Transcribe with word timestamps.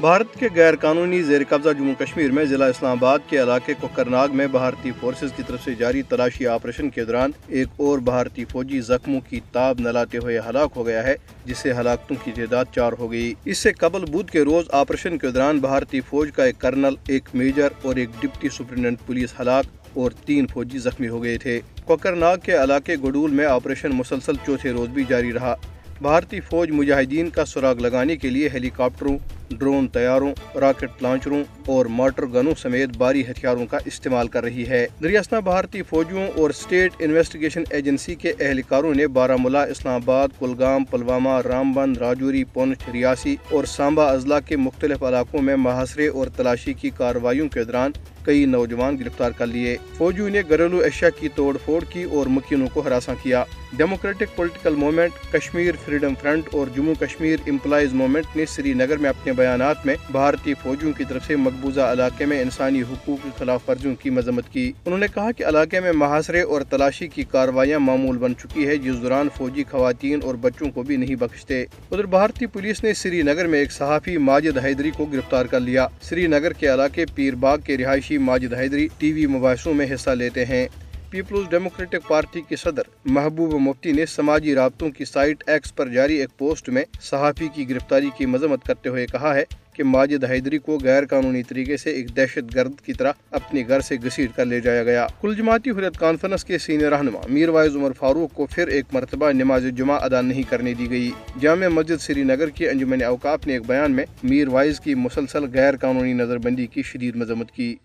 بھارت 0.00 0.34
کے 0.38 0.48
غیر 0.54 0.76
قانونی 0.76 1.22
زیر 1.22 1.40
قبضہ 1.48 1.68
جموں 1.78 1.94
کشمیر 1.98 2.30
میں 2.30 2.44
ضلع 2.44 2.64
اسلام 2.64 2.98
آباد 2.98 3.18
کے 3.28 3.42
علاقے 3.42 3.74
کوکرناگ 3.80 4.28
میں 4.32 4.46
بھارتی 4.46 4.90
فورسز 5.00 5.32
کی 5.36 5.42
طرف 5.46 5.64
سے 5.64 5.74
جاری 5.74 6.02
تلاشی 6.02 6.46
آپریشن 6.46 6.90
کے 6.90 7.04
دوران 7.04 7.30
ایک 7.46 7.68
اور 7.76 7.98
بھارتی 7.98 8.44
فوجی 8.44 8.80
زخموں 8.80 9.20
کی 9.20 9.40
تاب 9.52 9.80
نہ 9.80 9.88
لاتے 9.88 10.18
ہوئے 10.18 10.38
ہلاک 10.38 10.72
ہو 10.76 10.86
گیا 10.86 11.02
ہے، 11.02 11.14
جس 11.44 11.58
سے 11.58 11.72
ہلاکتوں 11.72 12.16
کی 12.24 12.32
تعداد 12.32 12.64
چار 12.74 12.92
ہو 12.98 13.10
گئی۔ 13.12 13.34
اس 13.44 13.58
سے 13.58 13.72
قبل 13.72 14.04
بدھ 14.04 14.30
کے 14.30 14.42
روز 14.42 14.64
آپریشن 14.72 15.18
کے 15.18 15.30
دوران 15.30 15.58
بھارتی 15.58 16.00
فوج 16.00 16.30
کا 16.32 16.44
ایک 16.44 16.58
کرنل 16.58 16.94
ایک 17.08 17.28
میجر 17.34 17.68
اور 17.82 17.96
ایک 17.96 18.08
ڈپٹی 18.20 18.48
سپرنٹینڈنٹ 18.48 18.98
پولیس 19.06 19.34
ہلاک 19.40 19.64
اور 19.94 20.10
تین 20.26 20.46
فوجی 20.46 20.78
زخمی 20.78 21.08
ہو 21.08 21.22
گئے 21.22 21.38
تھے۔ 21.38 21.60
کوکرناگ 21.84 22.36
کے 22.42 22.62
علاقے 22.62 22.96
گڈول 22.96 23.30
میں 23.30 23.46
آپریشن 23.46 23.90
مسلسل 23.94 24.36
چوتھے 24.46 24.70
روز 24.70 24.88
بھی 24.88 25.04
جاری 25.08 25.32
رہا۔ 25.32 25.54
بھارتی 26.02 26.40
فوج 26.40 26.70
مجاہدین 26.70 27.30
کا 27.30 27.44
سراغ 27.44 27.78
لگانے 27.78 28.16
کے 28.16 28.30
لیے 28.30 28.48
ہیلی 28.52 28.70
کاپٹروں 28.70 29.16
ڈرون 29.50 29.88
طیاروں 29.88 30.32
راکٹ 30.54 31.02
لانچروں 31.02 31.42
اور 31.66 31.86
مارٹر 31.86 32.26
گنوں 32.26 32.52
سمیت 32.62 32.96
باری 32.96 33.22
ہتھیاروں 33.22 33.66
کا 33.66 33.78
استعمال 33.84 34.28
کر 34.28 34.42
رہی 34.44 34.68
ہے۔ 34.68 34.86
دریاسنا 35.02 35.40
بھارتی 35.40 35.82
فوجیوں 35.82 36.26
اور 36.36 36.50
اسٹیٹ 36.50 36.92
انویسٹیگیشن 36.98 37.62
ایجنسی 37.70 38.14
کے 38.14 38.32
اہلکاروں 38.40 38.94
نے 38.94 39.06
بارہ 39.06 39.36
ملا 39.38 39.62
اسلام 39.62 39.94
آباد، 39.94 40.28
کلگام، 40.38 40.84
پلوامہ 40.84 41.40
رام 41.40 41.72
بند 41.72 41.96
راجوری، 41.96 42.44
پونچھ، 42.44 42.88
ریاسی 42.92 43.36
اور 43.50 43.64
سامبا 43.64 44.04
اضلاع 44.04 44.40
کے 44.40 44.56
مختلف 44.56 45.02
علاقوں 45.02 45.42
میں 45.42 45.56
محاصرے 45.56 46.08
اور 46.08 46.26
تلاشی 46.26 46.72
کی 46.72 46.90
کارروائیوں 46.90 47.48
کے 47.48 47.64
دوران 47.64 47.90
کئی 48.28 48.44
نوجوان 48.44 48.96
گرفتار 48.98 49.30
کر 49.30 49.46
لیے۔ 49.46 49.76
فوجیوں 49.96 50.30
نے 50.30 50.42
گھریلو 50.48 50.78
اشیاء 50.78 51.08
کی 51.20 51.28
توڑ 51.34 51.56
پھوڑ 51.64 51.84
کی 51.84 52.02
اور 52.02 52.26
مکینوں 52.26 52.66
کو 52.74 52.80
ہراساں 52.80 53.14
کیا۔ 53.22 53.44
Democratic 53.72 54.36
political 54.36 54.74
movement 54.74 55.32
Kashmir 55.32 55.74
freedom 55.84 56.14
front 56.22 56.48
اور 56.52 56.66
جموں 56.76 56.94
کشمیر 57.00 57.38
امپلائز 57.46 57.92
موومنٹ 57.92 58.36
نے 58.36 58.46
سری 58.46 58.72
نگر 58.72 58.96
میں 58.96 59.10
اپنے 59.10 59.32
بیانات 59.32 59.86
میں 59.86 59.94
بھارتی 60.10 60.54
فوجیوں 60.54 60.92
کی 60.92 61.04
طرف 61.08 61.26
سے 61.26 61.36
مقبوضہ 61.36 61.80
علاقے 61.80 62.26
میں 62.26 62.40
انسانی 62.42 62.82
حقوق 62.82 63.24
کی 63.24 63.30
خلاف 63.38 63.68
ورزیوں 63.68 63.94
کی 63.94 64.10
مذمت 64.10 64.44
کی۔ 64.52 64.72
انہوں 64.86 64.98
نے 64.98 65.06
کہا 65.14 65.32
کہ 65.32 65.44
علاقے 65.44 65.80
میں 65.80 65.92
محاصرے 65.92 66.40
اور 66.40 66.62
تلاشی 66.62 67.08
کی 67.08 67.24
کاروائیاں 67.30 67.78
معمول 67.78 68.18
بن 68.18 68.36
چکی 68.36 68.66
ہے 68.66 68.76
جس 68.76 69.02
دوران 69.02 69.28
فوجی 69.36 69.64
خواتین 69.70 70.20
اور 70.22 70.34
بچوں 70.34 70.70
کو 70.70 70.82
بھی 70.82 70.96
نہیں 70.96 71.14
بخشتے۔ 71.14 71.62
ادھر 71.62 72.06
بھارتی 72.06 72.46
پولیس 72.46 72.84
نے 72.84 72.94
سری 72.94 73.22
نگر 73.22 73.46
میں 73.46 73.58
ایک 73.58 73.72
صحافی 73.72 74.16
ماجد 74.16 74.58
حیدری 74.64 74.90
کو 74.90 75.04
گرفتار 75.04 75.46
کر 75.46 75.60
لیا۔ 75.60 75.86
سری 76.02 76.26
نگر 76.26 76.52
کے 76.52 76.74
علاقے 76.74 77.04
پیر 77.14 77.34
باغ 77.34 77.58
کے 77.58 77.76
رہائشی 77.76 78.17
ماجد 78.18 78.54
حیدری 78.54 78.88
ٹی 78.98 79.12
وی 79.12 79.26
مباحثوں 79.26 79.74
میں 79.74 79.86
حصہ 79.94 80.10
لیتے 80.10 80.44
ہیں۔ 80.44 80.68
پیپلز 81.10 81.50
ڈیموکریٹک 81.50 82.08
پارٹی 82.08 82.40
کے 82.48 82.56
صدر 82.56 82.82
محبوب 83.04 83.54
مفتی 83.54 83.92
نے 83.92 84.06
سماجی 84.06 84.54
رابطوں 84.54 84.90
کی 84.90 85.04
سائٹ 85.04 85.44
ایکس 85.46 85.74
پر 85.74 85.88
جاری 85.88 86.14
ایک 86.14 86.38
پوسٹ 86.38 86.68
میں 86.68 86.84
صحافی 87.00 87.48
کی 87.54 87.70
گرفتاری 87.70 88.10
کی 88.18 88.26
مذمت 88.26 88.64
کرتے 88.66 88.88
ہوئے 88.88 89.06
کہا 89.06 89.34
ہے 89.34 89.44
کہ 89.72 89.84
ماجد 89.84 90.24
حیدری 90.30 90.58
کو 90.58 90.78
غیر 90.82 91.06
قانونی 91.06 91.42
طریقے 91.42 91.76
سے 91.76 91.90
ایک 91.90 92.16
دہشت 92.16 92.54
گرد 92.54 92.80
کی 92.80 92.92
طرح 92.92 93.12
اپنے 93.30 93.62
گھر 93.68 93.80
سے 93.80 93.96
گھسیٹ 94.04 94.30
کر 94.36 94.44
لے 94.44 94.60
جایا 94.60 94.84
گیا۔ 94.84 95.06
کل 95.20 95.34
جماعتی 95.34 95.70
حریت 95.70 95.98
کانفرنس 95.98 96.44
کے 96.44 96.58
سینئر 96.58 96.90
رہنما 96.90 97.20
میر 97.28 97.48
وائز 97.48 97.76
عمر 97.76 97.92
فاروق 97.92 98.34
کو 98.34 98.46
پھر 98.46 98.68
ایک 98.68 98.84
مرتبہ 98.92 99.32
نماز 99.32 99.64
جمعہ 99.76 99.98
ادا 100.02 100.20
نہیں 100.20 100.42
کرنے 100.42 100.74
دی 100.74 100.90
گئی۔ 100.90 101.10
جامع 101.40 101.68
مسجد 101.68 102.00
سری 102.00 102.22
نگر 102.22 102.48
کی 102.48 102.68
انجمن 102.68 103.02
اوقاف 103.02 103.46
نے 103.46 103.52
ایک 103.52 103.62
بیان 103.66 103.92
میں 103.92 104.04
میر 104.22 104.48
وائز 104.48 104.80
کی 104.80 104.94
مسلسل 104.94 105.44
غیر 105.52 105.76
قانونی 105.76 106.12
نظر 106.12 106.38
بندی 106.38 106.66
کی 106.66 106.82
شدید 106.82 107.16
مذمت 107.16 107.50
کی۔ 107.50 107.76